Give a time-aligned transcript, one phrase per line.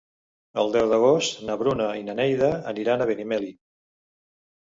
[0.61, 3.51] El deu d'agost na Bruna i na Neida aniran a Benimeli.